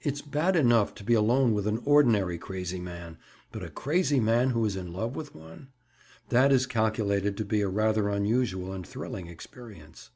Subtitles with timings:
[0.00, 3.18] It's bad enough to be alone with an ordinary crazy man,
[3.52, 5.68] but a crazy man who is in love with one?
[6.30, 10.08] That is calculated to be a rather unusual and thrilling experience.